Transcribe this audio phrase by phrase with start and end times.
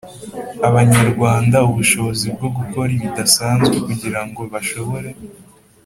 [0.67, 5.09] Abanyarwanda ubushobozi bwo gukora bidasanzwe kugira ngo bashobore